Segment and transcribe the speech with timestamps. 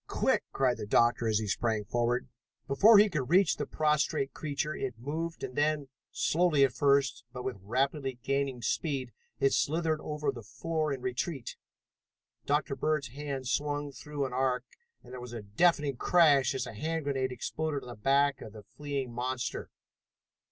[0.07, 2.27] Quick!" cried the doctor as he sprang forward.
[2.67, 7.43] Before he could reach the prostrate creature it moved and then, slowly at first, but
[7.43, 11.55] with rapidly gaining speed, it slithered over the floor in retreat.
[12.47, 12.75] Dr.
[12.75, 14.65] Bird's hand swung through an arc,
[15.03, 18.53] and there was a deafening crash as a hand grenade exploded on the back of
[18.53, 19.69] the fleeing monster.